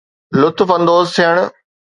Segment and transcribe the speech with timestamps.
[0.39, 1.35] لطف اندوز ٿيڻ